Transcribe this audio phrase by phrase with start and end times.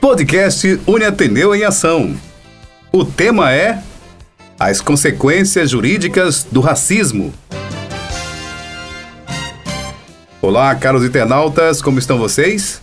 [0.00, 2.16] Podcast Uniateneu em Ação.
[2.90, 3.82] O tema é
[4.58, 7.34] As consequências jurídicas do racismo.
[10.40, 12.80] Olá, caros internautas, como estão vocês?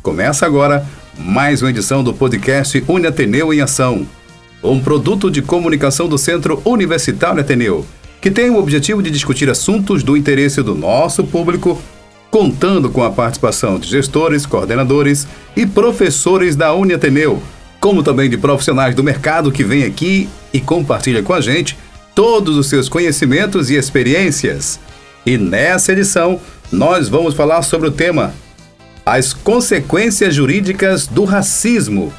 [0.00, 0.86] Começa agora
[1.18, 4.06] mais uma edição do podcast Uniateneu em Ação,
[4.62, 7.84] um produto de comunicação do Centro Universitário Ateneu,
[8.20, 11.82] que tem o objetivo de discutir assuntos do interesse do nosso público
[12.38, 15.26] contando com a participação de gestores, coordenadores
[15.56, 17.42] e professores da Uniateneu,
[17.80, 21.76] como também de profissionais do mercado que vêm aqui e compartilha com a gente
[22.14, 24.78] todos os seus conhecimentos e experiências.
[25.26, 26.40] E nessa edição,
[26.70, 28.32] nós vamos falar sobre o tema
[29.04, 32.12] As consequências jurídicas do racismo.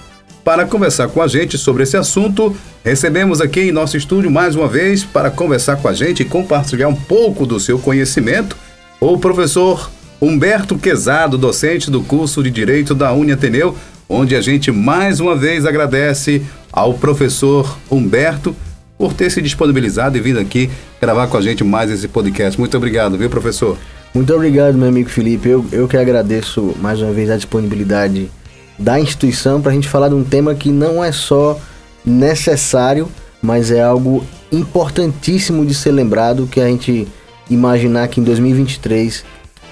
[0.43, 4.67] Para conversar com a gente sobre esse assunto, recebemos aqui em nosso estúdio mais uma
[4.67, 8.57] vez para conversar com a gente e compartilhar um pouco do seu conhecimento
[8.99, 9.89] o professor
[10.21, 13.75] Humberto Quezado, docente do curso de Direito da Uniateneu,
[14.09, 18.53] onde a gente mais uma vez agradece ao professor Humberto
[18.97, 22.59] por ter se disponibilizado e vindo aqui gravar com a gente mais esse podcast.
[22.59, 23.77] Muito obrigado, viu, professor?
[24.13, 25.47] Muito obrigado, meu amigo Felipe.
[25.47, 28.29] Eu, eu que agradeço mais uma vez a disponibilidade
[28.77, 31.57] da instituição para a gente falar de um tema que não é só
[32.05, 33.07] necessário,
[33.41, 37.07] mas é algo importantíssimo de ser lembrado, que a gente
[37.49, 39.23] imaginar que em 2023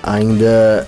[0.03, 0.87] ainda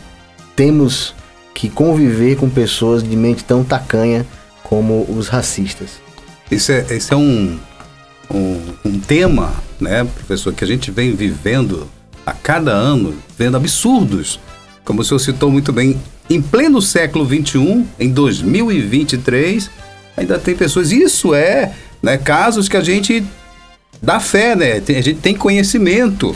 [0.56, 1.14] temos
[1.54, 4.26] que conviver com pessoas de mente tão tacanha
[4.64, 6.00] como os racistas.
[6.50, 7.60] Isso é, esse é um,
[8.34, 11.88] um, um tema, né, professor, que a gente vem vivendo
[12.26, 14.40] a cada ano, vendo absurdos.
[14.86, 19.70] Como o senhor citou muito bem, em pleno século XXI, em 2023,
[20.16, 20.92] ainda tem pessoas.
[20.92, 23.24] Isso é né, casos que a gente
[24.02, 24.74] dá fé, né?
[24.74, 26.36] A gente tem conhecimento.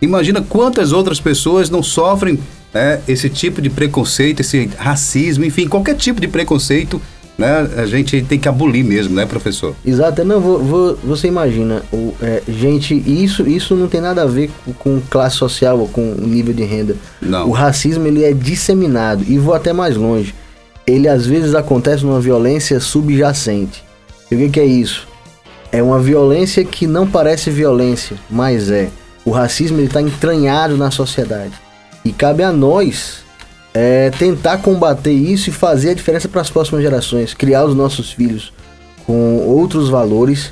[0.00, 2.38] Imagina quantas outras pessoas não sofrem
[2.72, 7.00] né, esse tipo de preconceito, esse racismo, enfim, qualquer tipo de preconceito,
[7.36, 9.74] né, a gente tem que abolir mesmo, né, professor?
[9.86, 14.26] Exato, não, vou, vou, você imagina, o, é, gente, isso, isso não tem nada a
[14.26, 16.96] ver com, com classe social ou com nível de renda.
[17.22, 17.48] Não.
[17.48, 20.34] O racismo ele é disseminado e vou até mais longe.
[20.86, 23.84] Ele às vezes acontece numa violência subjacente.
[24.30, 25.06] E o que, que é isso?
[25.70, 28.88] É uma violência que não parece violência, mas é.
[29.28, 31.52] O racismo está entranhado na sociedade.
[32.02, 33.18] E cabe a nós
[33.74, 38.10] é, tentar combater isso e fazer a diferença para as próximas gerações, criar os nossos
[38.10, 38.54] filhos
[39.04, 40.50] com outros valores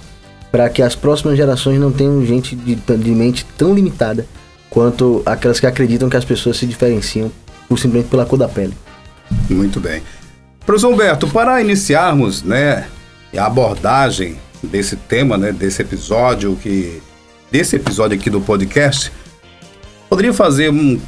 [0.53, 4.27] para que as próximas gerações não tenham gente de, de, mente tão limitada
[4.69, 7.33] quanto aquelas que acreditam que as pessoas se diferenciam
[7.67, 8.75] por simplesmente pela cor da pele.
[9.49, 10.03] Muito bem.
[10.67, 12.89] Professor Humberto, para iniciarmos né,
[13.35, 17.01] a abordagem desse tema, né, desse episódio que
[17.51, 19.13] desse episódio aqui do podcast,
[20.09, 21.01] poderia fazer um,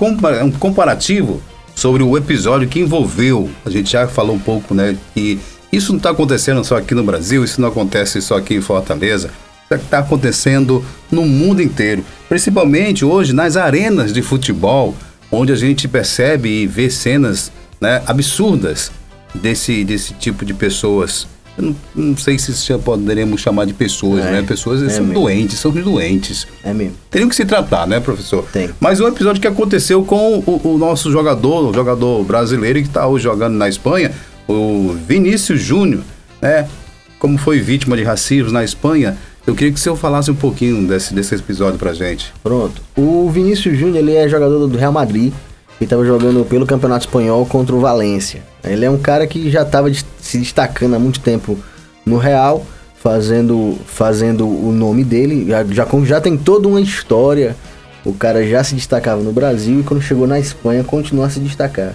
[0.44, 1.42] um comparativo
[1.74, 5.38] sobre o episódio que envolveu, a gente já falou um pouco, né, que
[5.72, 9.30] isso não está acontecendo só aqui no Brasil, isso não acontece só aqui em Fortaleza,
[9.64, 14.96] isso está acontecendo no mundo inteiro, principalmente hoje nas arenas de futebol,
[15.30, 18.90] onde a gente percebe e vê cenas né, absurdas
[19.34, 24.24] desse, desse tipo de pessoas eu não, não sei se já poderemos chamar de pessoas,
[24.24, 24.42] é, né?
[24.42, 25.20] Pessoas é são mesmo.
[25.20, 26.46] doentes, são doentes.
[26.62, 26.94] É mesmo.
[27.10, 28.46] Teriam que se tratar, né, professor?
[28.52, 28.70] Tem.
[28.78, 33.06] Mas um episódio que aconteceu com o, o nosso jogador, o jogador brasileiro que está
[33.08, 34.12] hoje jogando na Espanha,
[34.46, 36.02] o Vinícius Júnior,
[36.40, 36.68] né?
[37.18, 40.86] Como foi vítima de racismo na Espanha, eu queria que o senhor falasse um pouquinho
[40.86, 42.32] desse, desse episódio pra gente.
[42.40, 42.80] Pronto.
[42.96, 45.32] O Vinícius Júnior, ele é jogador do Real Madrid
[45.80, 48.42] e estava jogando pelo Campeonato Espanhol contra o Valência.
[48.64, 49.90] Ele é um cara que já estava
[50.20, 51.58] se destacando há muito tempo
[52.04, 52.64] no Real,
[52.96, 57.56] fazendo, fazendo o nome dele, já, já, já tem toda uma história.
[58.04, 61.40] O cara já se destacava no Brasil e quando chegou na Espanha continua a se
[61.40, 61.94] destacar.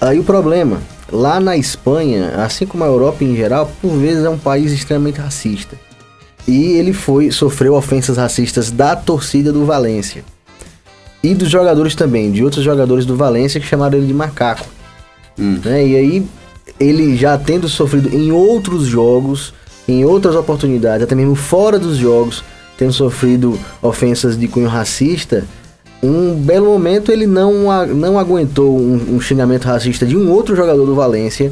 [0.00, 0.78] Aí o problema,
[1.10, 5.20] lá na Espanha, assim como a Europa em geral, por vezes é um país extremamente
[5.20, 5.76] racista.
[6.46, 10.24] E ele foi sofreu ofensas racistas da torcida do Valência
[11.22, 14.66] e dos jogadores também, de outros jogadores do Valência que chamaram ele de macaco.
[15.38, 15.58] Hum.
[15.64, 15.86] Né?
[15.86, 16.26] E aí,
[16.78, 19.52] ele já tendo sofrido em outros jogos,
[19.88, 22.42] em outras oportunidades, até mesmo fora dos jogos,
[22.76, 25.44] tendo sofrido ofensas de cunho racista,
[26.02, 30.84] um belo momento ele não, não aguentou um, um xingamento racista de um outro jogador
[30.84, 31.50] do Valência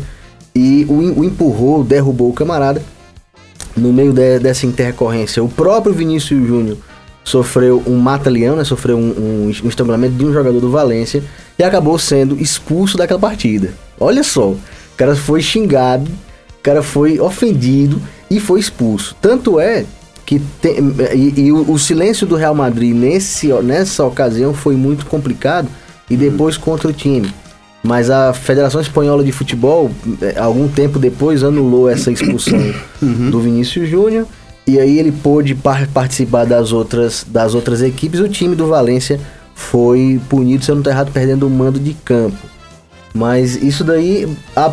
[0.55, 2.83] e o, o empurrou, derrubou o camarada.
[3.77, 6.77] No meio de, dessa intercorrência, o próprio Vinícius Júnior
[7.25, 8.65] sofreu um mata-leão, né?
[8.65, 11.25] sofreu um, um, um estrangulamento de um jogador do Valência
[11.59, 13.73] e acabou sendo expulso daquela partida.
[13.99, 14.61] Olha só, o
[14.97, 16.11] cara foi xingado,
[16.59, 18.01] o cara foi ofendido
[18.31, 19.17] e foi expulso.
[19.21, 19.87] Tanto é
[20.27, 20.77] que tem,
[21.15, 25.69] e, e o, o, silêncio do Real Madrid nesse, nessa ocasião foi muito complicado
[26.09, 27.33] e depois contra o time.
[27.83, 29.91] Mas a Federação Espanhola de Futebol,
[30.23, 32.59] é, algum tempo depois, anulou essa expulsão
[33.31, 34.27] do Vinícius Júnior.
[34.67, 38.21] E aí ele pôde par participar das outras, das outras equipes.
[38.21, 39.21] O time do Valência
[39.55, 42.37] foi punido, se eu não estou errado, perdendo o mando de campo.
[43.13, 44.27] Mas isso daí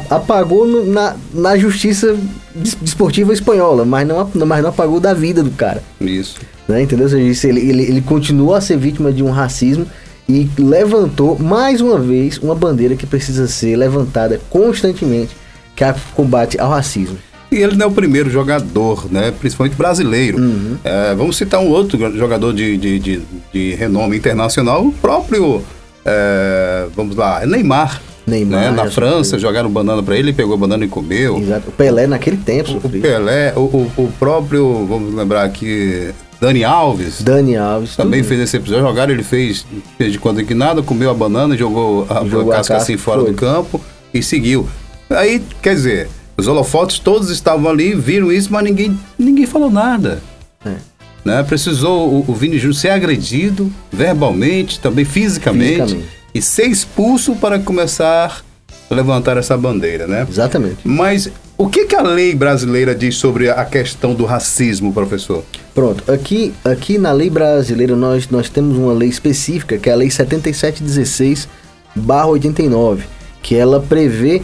[0.10, 2.18] apagou no, na, na justiça
[2.56, 5.84] desportiva espanhola, mas não, mas não apagou da vida do cara.
[6.00, 6.40] Isso.
[6.68, 6.82] Né?
[6.82, 7.04] Entendeu?
[7.04, 9.86] Ou seja, ele, ele, ele continua a ser vítima de um racismo
[10.28, 15.36] e levantou mais uma vez uma bandeira que precisa ser levantada constantemente,
[15.76, 17.18] que é o combate ao racismo.
[17.52, 19.34] E ele não é o primeiro jogador, né?
[19.38, 20.40] principalmente brasileiro.
[20.40, 20.78] Uhum.
[20.86, 23.22] É, vamos citar um outro jogador de, de, de,
[23.52, 25.62] de renome internacional, o próprio,
[26.06, 28.02] é, vamos lá, Neymar.
[28.26, 28.72] Neymar, né?
[28.72, 31.40] Na França, jogaram banana para ele, pegou a banana e comeu.
[31.40, 31.68] Exato.
[31.68, 32.72] O Pelé naquele tempo.
[32.72, 37.22] O, o Pelé, o, o, o, próprio, vamos lembrar aqui, Dani Alves.
[37.22, 37.98] Dani Alves.
[37.98, 38.30] Também tudo.
[38.30, 38.86] fez esse episódio.
[38.86, 39.66] Jogaram, ele fez,
[39.98, 42.78] fez de conta que nada, comeu a banana, jogou a, jogou a casca, a casca
[42.78, 43.32] assim fora foi.
[43.32, 43.82] do campo
[44.14, 44.70] e seguiu.
[45.10, 46.08] Aí, quer dizer,
[46.42, 50.22] os holofotes todos estavam ali, viram isso, mas ninguém, ninguém falou nada.
[50.66, 50.76] É.
[51.24, 51.44] Né?
[51.44, 57.60] Precisou o, o Vini Júnior ser agredido verbalmente, também fisicamente, fisicamente, e ser expulso para
[57.60, 58.44] começar
[58.90, 60.26] a levantar essa bandeira, né?
[60.28, 60.78] Exatamente.
[60.84, 65.44] Mas o que, que a lei brasileira diz sobre a questão do racismo, professor?
[65.76, 69.96] Pronto, aqui, aqui na lei brasileira nós, nós temos uma lei específica, que é a
[69.96, 73.02] Lei 7716-89,
[73.44, 74.42] que ela prevê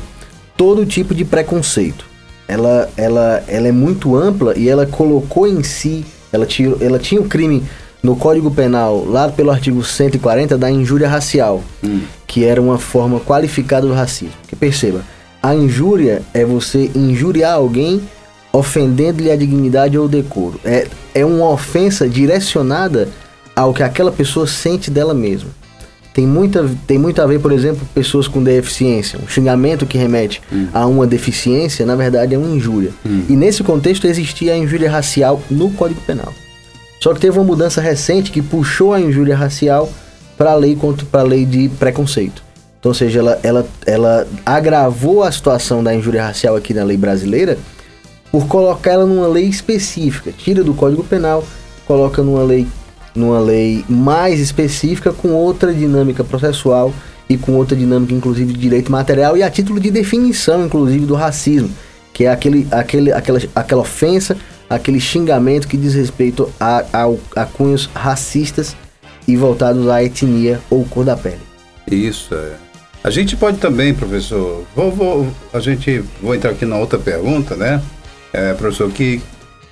[0.58, 2.06] todo tipo de preconceito.
[2.48, 7.22] Ela, ela, ela é muito ampla e ela colocou em si, ela tinha, ela tinha
[7.22, 7.64] o um crime
[8.02, 12.02] no Código Penal, lá pelo artigo 140, da injúria racial, hum.
[12.26, 14.36] que era uma forma qualificada do racismo.
[14.48, 15.02] Que perceba,
[15.44, 18.02] a injúria é você injuriar alguém
[18.54, 20.60] ofendendo-lhe a dignidade ou o decoro.
[20.64, 23.10] É, é uma ofensa direcionada
[23.56, 25.50] ao que aquela pessoa sente dela mesma
[26.18, 29.20] tem, muita, tem muito a ver, por exemplo, pessoas com deficiência.
[29.24, 30.68] Um xingamento que remete hum.
[30.74, 32.92] a uma deficiência, na verdade, é uma injúria.
[33.06, 33.26] Hum.
[33.30, 36.34] E nesse contexto existia a injúria racial no Código Penal.
[37.00, 39.92] Só que teve uma mudança recente que puxou a injúria racial
[40.36, 40.76] para a lei,
[41.14, 42.42] a lei de preconceito.
[42.80, 46.98] Então, ou seja, ela, ela, ela agravou a situação da injúria racial aqui na lei
[46.98, 47.60] brasileira
[48.32, 50.32] por colocar ela numa lei específica.
[50.36, 51.44] Tira do Código Penal,
[51.86, 52.66] coloca numa lei
[53.18, 56.94] numa lei mais específica, com outra dinâmica processual
[57.30, 61.16] e com outra dinâmica, inclusive, de direito material e a título de definição, inclusive, do
[61.16, 61.70] racismo,
[62.14, 64.38] que é aquele, aquele, aquela, aquela ofensa,
[64.70, 68.76] aquele xingamento que diz respeito a, a, a cunhos racistas
[69.28, 71.42] e voltados à etnia ou cor da pele.
[71.90, 72.54] Isso, é.
[73.04, 77.56] A gente pode também, professor, vou, vou, a gente, vou entrar aqui na outra pergunta,
[77.56, 77.82] né,
[78.34, 79.22] é, professor, que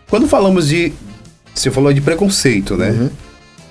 [0.10, 0.94] quando falamos de,
[1.54, 3.10] você falou de preconceito, né, uhum.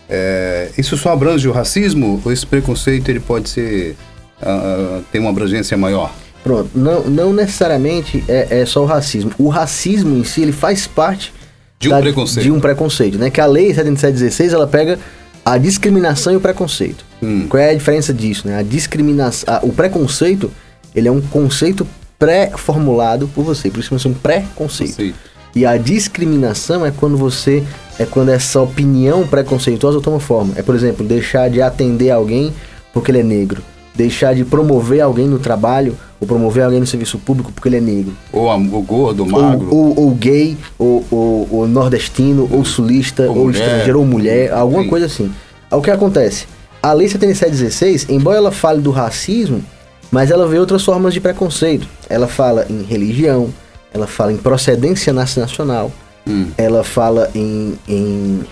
[0.08, 3.96] É, isso só abrange o racismo ou esse preconceito ele pode ser
[4.42, 6.12] uh, tem uma abrangência maior?
[6.42, 9.32] Pronto, não, não necessariamente é, é, só o racismo.
[9.38, 11.32] O racismo em si ele faz parte
[11.78, 13.30] de um da, preconceito, de um preconceito, né?
[13.30, 14.98] Que a lei 7716 ela pega
[15.44, 17.04] a discriminação e o preconceito.
[17.22, 17.46] Hum.
[17.48, 18.58] Qual é a diferença disso, né?
[18.58, 20.50] A discriminação, o preconceito
[20.94, 21.86] ele é um conceito
[22.18, 25.14] pré-formulado por você, por isso chama-se um preconceito.
[25.54, 27.64] E a discriminação é quando você
[27.98, 30.54] é quando essa opinião preconceituosa toma forma.
[30.56, 32.52] É, por exemplo, deixar de atender alguém
[32.92, 33.62] porque ele é negro.
[33.94, 37.80] Deixar de promover alguém no trabalho ou promover alguém no serviço público porque ele é
[37.80, 38.12] negro.
[38.32, 39.68] Ou o gordo, magro.
[39.70, 44.82] Ou, ou, ou gay, ou, ou, nordestino, ou sulista, ou, ou estrangeiro, ou mulher, alguma
[44.82, 44.88] Sim.
[44.88, 45.32] coisa assim.
[45.70, 46.46] O que acontece?
[46.82, 49.64] A Lei 7716, embora ela fale do racismo,
[50.10, 51.88] mas ela vê outras formas de preconceito.
[52.08, 53.48] Ela fala em religião,
[53.92, 55.90] ela fala em procedência nacional,
[56.26, 56.48] hum.
[56.56, 58.44] ela fala em, em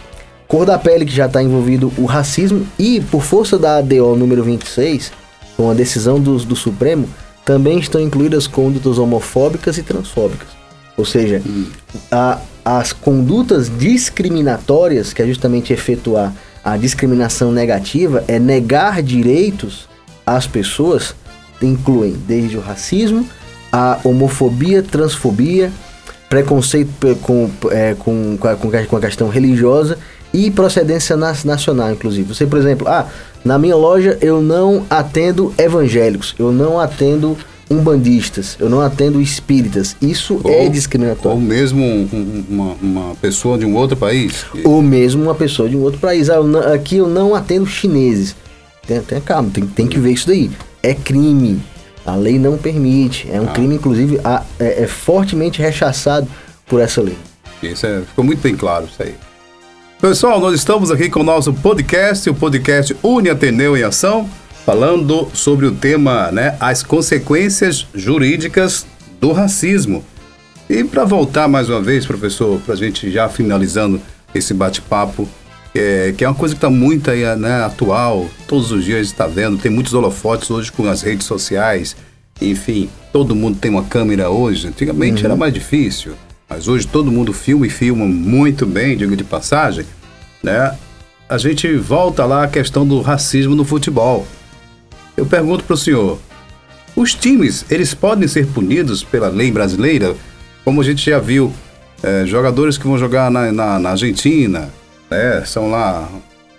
[0.47, 4.43] cor da pele, que já está envolvido o racismo, e por força da ADO número
[4.45, 5.13] 26,
[5.57, 7.09] com a decisão do, do Supremo,
[7.45, 10.49] também estão incluídas condutas homofóbicas e transfóbicas.
[10.97, 11.67] Ou seja, hum.
[12.11, 16.33] a, as condutas discriminatórias, que é justamente efetuar
[16.65, 19.89] a discriminação negativa, é negar direitos
[20.25, 21.15] às pessoas,
[21.61, 23.27] incluem desde o racismo,
[23.73, 25.73] a homofobia, transfobia,
[26.33, 29.99] preconceito com, é, com, com, a, com a questão religiosa
[30.33, 32.35] e procedência nacional, inclusive.
[32.35, 33.07] Você, por exemplo, ah,
[33.45, 37.37] na minha loja eu não atendo evangélicos, eu não atendo
[37.71, 39.95] umbandistas, eu não atendo espíritas.
[40.01, 41.37] Isso ou, é discriminatório.
[41.37, 44.47] Ou mesmo um, uma, uma, pessoa de um outro país.
[44.65, 46.31] Ou mesmo uma pessoa de um outro país.
[46.31, 48.35] Ah, eu não, aqui eu não atendo chineses.
[48.87, 50.51] Tem, tem, calma, tem, tem que ver isso daí.
[50.83, 51.61] É crime.
[52.05, 53.29] A lei não permite.
[53.31, 53.53] É um ah.
[53.53, 56.29] crime, inclusive, a, é, é, fortemente rechaçado
[56.67, 57.17] por essa lei.
[57.63, 59.15] Isso é, ficou muito bem claro isso aí.
[60.01, 64.29] Pessoal, nós estamos aqui com o nosso podcast, o podcast Uni Ateneu em Ação.
[64.65, 68.87] falando sobre o tema, né, as consequências jurídicas
[69.21, 70.05] do racismo.
[70.71, 74.01] E para voltar mais uma vez, professor, para a gente já finalizando
[74.35, 75.29] esse bate-papo,
[75.75, 79.27] é, que é uma coisa que está muito aí, né, atual, todos os dias está
[79.27, 81.97] vendo, tem muitos holofotes hoje com as redes sociais,
[82.41, 85.27] enfim, todo mundo tem uma câmera hoje, antigamente uhum.
[85.27, 86.15] era mais difícil,
[86.49, 89.87] mas hoje todo mundo filma e filma muito bem, digo de passagem,
[90.43, 90.77] né?
[91.29, 94.27] A gente volta lá à questão do racismo no futebol.
[95.17, 96.19] Eu pergunto para o senhor,
[96.95, 100.15] os times, eles podem ser punidos pela lei brasileira?
[100.63, 101.51] Como a gente já viu,
[102.03, 104.69] é, jogadores que vão jogar na, na, na Argentina,
[105.13, 106.09] né, são lá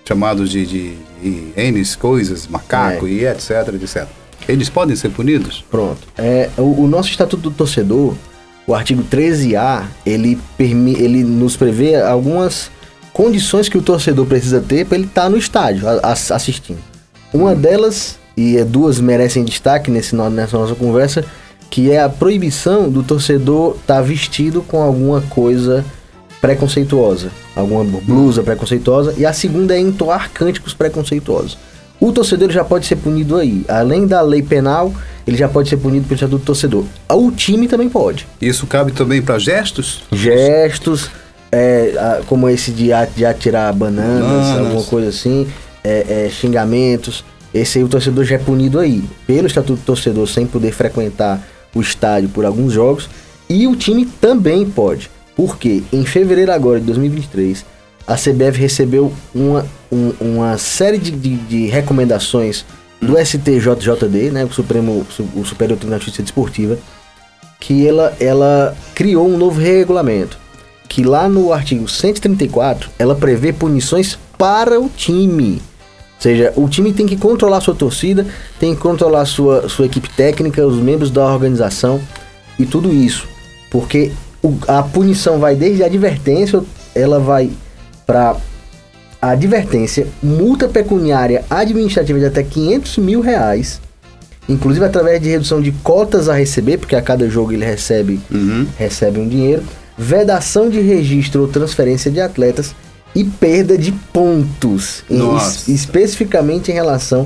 [0.06, 3.10] chamados de, de, de N coisas, macaco é.
[3.10, 4.08] e etc, etc.
[4.48, 5.64] Eles podem ser punidos?
[5.72, 6.08] Pronto.
[6.18, 8.14] É, o, o nosso Estatuto do Torcedor,
[8.68, 12.70] o artigo 13A, ele, permi, ele nos prevê algumas
[13.14, 16.80] condições que o torcedor precisa ter para ele estar tá no estádio a, a, assistindo.
[17.34, 17.56] Uma hum.
[17.56, 21.24] delas e é duas merecem destaque nesse, nessa nossa conversa,
[21.70, 25.86] que é a proibição do torcedor estar tá vestido com alguma coisa
[26.44, 31.58] preconceituosa, alguma blusa preconceituosa, e a segunda é entoar cânticos preconceituosos.
[32.02, 33.64] O torcedor já pode ser punido aí.
[33.66, 34.94] Além da lei penal,
[35.26, 36.84] ele já pode ser punido pelo estatuto do torcedor.
[37.10, 38.28] O time também pode.
[38.42, 40.02] Isso cabe também para gestos?
[40.12, 41.10] Gestos,
[41.50, 45.48] é, como esse de, de atirar bananas, bananas, alguma coisa assim,
[45.82, 47.24] é, é, xingamentos.
[47.54, 51.42] Esse aí o torcedor já é punido aí, pelo estatuto do torcedor, sem poder frequentar
[51.74, 53.10] o estádio por alguns jogos.
[53.50, 55.10] E o time também pode.
[55.36, 57.66] Porque em fevereiro agora de 2023,
[58.08, 62.66] a CBF recebeu uma, um, uma série de, de, de, recomendações
[63.02, 66.78] do STJJD, né, o Supremo, o Superior Tribunal de Justiça Desportiva,
[67.60, 70.38] que ela, ela criou um novo regulamento,
[70.88, 75.62] que lá no artigo 134, ela prevê punições para o time
[76.24, 78.26] seja, o time tem que controlar sua torcida,
[78.58, 82.00] tem que controlar sua, sua equipe técnica, os membros da organização
[82.58, 83.28] e tudo isso.
[83.70, 84.14] Porque
[84.44, 86.62] o, a punição vai desde a advertência,
[86.94, 87.50] ela vai
[88.06, 88.36] para
[89.22, 93.80] a advertência, multa pecuniária administrativa de até 500 mil reais,
[94.50, 98.68] inclusive através de redução de cotas a receber, porque a cada jogo ele recebe, uhum.
[98.78, 99.64] recebe um dinheiro,
[99.98, 102.76] vedação de registro ou transferência de atletas
[103.16, 105.22] e perda de pontos, em,
[105.74, 107.26] especificamente em relação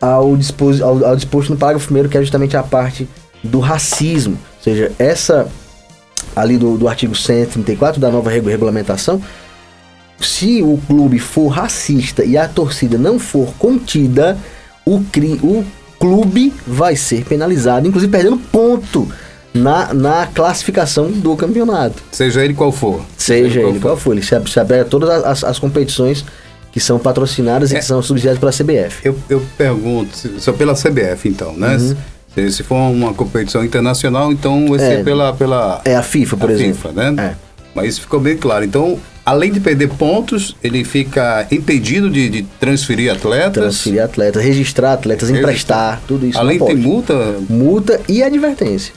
[0.00, 3.08] ao, dispos, ao, ao disposto no parágrafo 1 que é justamente a parte
[3.44, 4.36] do racismo.
[4.56, 5.46] Ou seja, essa
[6.34, 9.20] ali do, do artigo 134 da nova regulamentação,
[10.20, 14.36] se o clube for racista e a torcida não for contida,
[14.84, 15.64] o, cri, o
[15.98, 19.10] clube vai ser penalizado, inclusive perdendo ponto
[19.52, 22.02] na, na classificação do campeonato.
[22.12, 23.02] Seja ele qual for.
[23.16, 24.12] Seja, ele qual for.
[24.12, 26.24] Ele se, se a todas as, as competições
[26.72, 29.00] que são patrocinadas é, e que são subsidiadas pela CBF.
[29.04, 31.76] Eu, eu pergunto, só pela CBF então, né?
[31.76, 31.96] Uhum.
[32.34, 35.80] Se, se, for uma competição internacional, então vai ser é, pela, pela...
[35.84, 36.74] É a FIFA, por a exemplo.
[36.74, 37.30] FIFA, né?
[37.30, 37.50] É.
[37.74, 38.64] Mas isso ficou bem claro.
[38.64, 43.62] Então, além de perder pontos, ele fica impedido de, de transferir atletas.
[43.62, 45.50] Transferir atletas, registrar atletas, registrar.
[45.50, 46.38] emprestar, tudo isso.
[46.38, 47.36] Além tem multa?
[47.48, 48.92] Multa e advertência.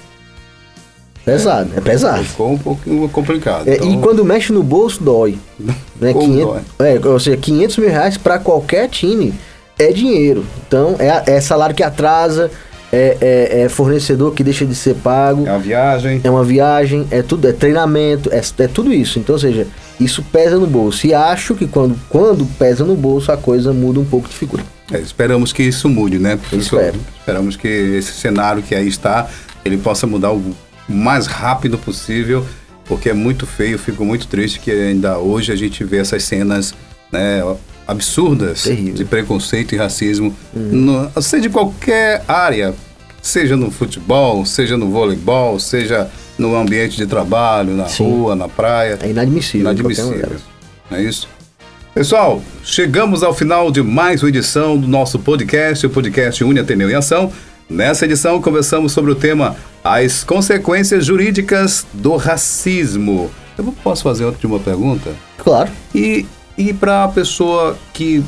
[1.25, 2.23] Pesado, é, é pesado.
[2.23, 3.67] Ficou um pouco complicado.
[3.67, 3.91] É, então...
[3.91, 5.37] E quando mexe no bolso, dói.
[5.99, 6.13] né?
[6.13, 6.61] 500, dói?
[6.79, 9.33] É, ou seja, 500 mil reais para qualquer time
[9.79, 10.45] é dinheiro.
[10.67, 12.51] Então, é, é salário que atrasa,
[12.93, 15.47] é, é, é, fornecedor que deixa de ser pago.
[15.47, 16.21] É uma viagem.
[16.23, 19.17] É uma viagem, é tudo, é treinamento, é, é tudo isso.
[19.17, 19.65] Então, ou seja,
[19.99, 21.07] isso pesa no bolso.
[21.07, 24.63] E acho que quando, quando pesa no bolso, a coisa muda um pouco de figura.
[24.91, 26.37] É, esperamos que isso mude, né?
[26.51, 26.99] Espero.
[27.17, 29.27] Esperamos que esse cenário que aí está,
[29.65, 30.55] ele possa mudar o
[30.87, 32.45] mais rápido possível,
[32.85, 36.75] porque é muito feio, fico muito triste que ainda hoje a gente vê essas cenas
[37.11, 37.41] né,
[37.87, 38.93] absurdas Terrível.
[38.93, 41.09] de preconceito e racismo, uhum.
[41.13, 42.73] no, seja de qualquer área,
[43.21, 48.03] seja no futebol, seja no voleibol, seja no ambiente de trabalho, na Sim.
[48.03, 48.99] rua, na praia.
[49.01, 49.61] É inadmissível.
[49.61, 50.37] Inadmissível.
[50.89, 51.27] Não é isso?
[51.93, 56.89] Pessoal, chegamos ao final de mais uma edição do nosso podcast, o podcast Unia Ateneu
[56.89, 57.31] em Ação.
[57.69, 63.29] Nessa edição, conversamos sobre o tema As consequências jurídicas do racismo.
[63.57, 65.11] Eu posso fazer outra uma pergunta?
[65.37, 65.71] Claro.
[65.93, 66.25] E,
[66.57, 68.23] e para a pessoa que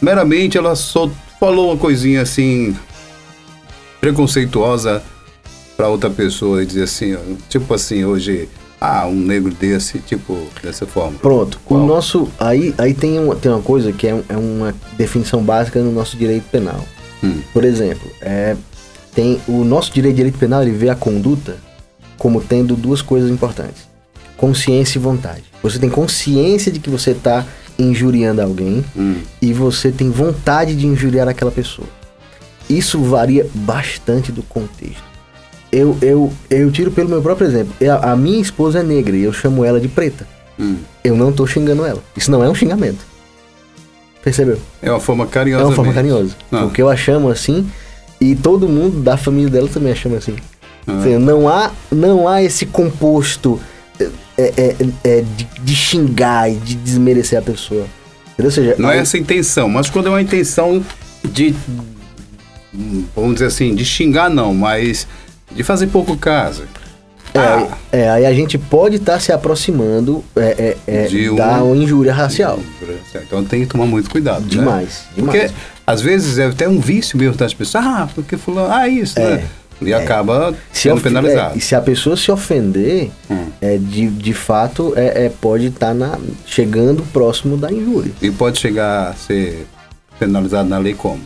[0.00, 2.76] meramente ela só falou uma coisinha assim
[4.00, 5.02] preconceituosa
[5.76, 7.16] para outra pessoa e dizer assim,
[7.48, 8.48] tipo assim, hoje,
[8.80, 11.18] ah, um negro desse, tipo, dessa forma.
[11.18, 11.58] Pronto.
[11.64, 11.80] Qual?
[11.80, 12.28] O nosso.
[12.38, 16.16] Aí, aí tem, uma, tem uma coisa que é, é uma definição básica no nosso
[16.16, 16.84] direito penal.
[17.22, 17.40] Hum.
[17.52, 18.56] Por exemplo, é,
[19.14, 21.56] tem o nosso direito, direito penal ele vê a conduta
[22.18, 23.88] como tendo duas coisas importantes:
[24.36, 25.44] consciência e vontade.
[25.64, 27.44] Você tem consciência de que você está
[27.78, 29.16] injuriando alguém Hum.
[29.42, 31.88] e você tem vontade de injuriar aquela pessoa.
[32.70, 35.02] Isso varia bastante do contexto.
[35.72, 37.74] Eu, eu, eu tiro pelo meu próprio exemplo.
[37.80, 40.26] Eu- A minha esposa é negra e eu chamo ela de preta.
[40.60, 40.76] Hum.
[41.02, 42.00] Eu não tô xingando ela.
[42.16, 43.04] Isso não é um xingamento.
[44.22, 44.58] Percebeu?
[44.80, 45.64] É uma forma É carinhosa.
[45.64, 46.10] uma forma mesmo.
[46.10, 46.36] carinhosa.
[46.52, 46.60] Ah.
[46.62, 47.66] Porque eu a chamo assim
[48.20, 50.36] e todo mundo da família dela também a chama assim.
[50.86, 50.98] Ah.
[50.98, 53.60] Assim, não, há, não há esse composto
[54.00, 57.86] é, é, é, de, de xingar e de desmerecer a pessoa.
[58.32, 58.46] Entendeu?
[58.46, 60.84] Ou seja, Não é aí- essa a intenção, mas quando é uma intenção
[61.24, 61.54] de.
[63.14, 65.06] Vamos dizer assim, de xingar não, mas
[65.54, 66.64] de fazer pouco caso.
[67.32, 71.36] É, Ah, é, aí a gente pode estar se aproximando é, é, é, De um-
[71.36, 72.60] da injúria racial.
[73.14, 74.42] Então tem que tomar muito cuidado.
[74.42, 74.48] né?
[74.48, 75.50] Demais, demais.
[75.50, 75.54] Porque
[75.86, 77.84] às vezes é até um vício mesmo das pessoas.
[77.84, 78.72] Ah, porque fulano.
[78.72, 79.44] Ah, isso, É, né?
[79.88, 81.54] E acaba Se sendo penalizado.
[81.54, 83.46] é, e se a pessoa se ofender, Hum.
[83.60, 88.12] é, de, de fato é, é, pode estar na, chegando próximo da injúria.
[88.22, 89.66] E pode chegar a ser
[90.18, 91.20] penalizado na lei como?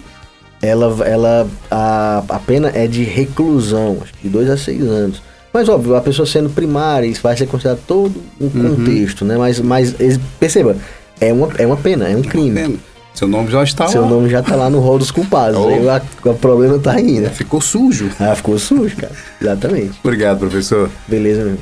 [0.61, 5.23] Ela, ela a, a pena é de reclusão, acho que de 2 a 6 anos.
[5.53, 8.75] Mas óbvio, a pessoa sendo primária, isso vai ser considerado todo um Uhum.
[8.77, 9.37] contexto, né?
[9.37, 9.95] Mas, mas
[10.39, 10.77] perceba,
[11.21, 12.79] é uma, é uma pena, é um crime.
[13.19, 14.09] Seu nome já está Seu lá.
[14.09, 15.59] nome já tá lá no rol dos culpados.
[15.59, 15.67] Oh.
[15.67, 15.81] Aí
[16.25, 17.29] o problema tá aí, né?
[17.31, 18.09] Ficou sujo.
[18.21, 19.13] Ah, ficou sujo, cara.
[19.43, 19.99] Exatamente.
[20.05, 20.89] Obrigado, professor.
[21.09, 21.59] Beleza mesmo.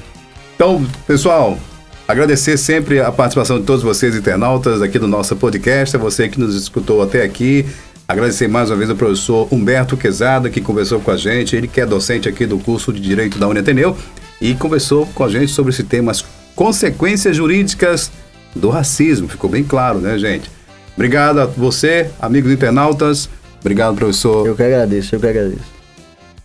[0.55, 1.59] Então, pessoal,
[2.07, 6.39] agradecer sempre a participação de todos vocês, internautas, aqui do nosso podcast, a você que
[6.39, 7.65] nos escutou até aqui.
[8.07, 11.57] Agradecer mais uma vez ao professor Humberto Quezada, que conversou com a gente.
[11.57, 13.97] Ele que é docente aqui do curso de Direito da Uniateneu
[14.43, 16.23] e conversou com a gente sobre esse tema, as
[16.55, 18.13] consequências jurídicas
[18.55, 19.27] do racismo.
[19.27, 20.55] Ficou bem claro, né, gente?
[20.97, 23.29] Obrigado a você, amigos internautas.
[23.61, 24.47] Obrigado, professor.
[24.47, 25.77] Eu que agradeço, eu que agradeço.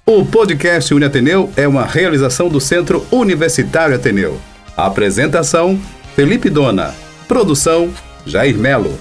[0.05, 4.37] O podcast Uniateneu é uma realização do Centro Universitário Ateneu.
[4.75, 5.79] A apresentação:
[6.15, 6.93] Felipe Dona.
[7.27, 7.89] Produção:
[8.25, 8.97] Jair Melo.